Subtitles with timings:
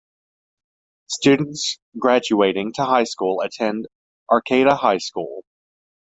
[1.11, 3.85] Students graduating to high school attend
[4.31, 5.43] Arcata High School.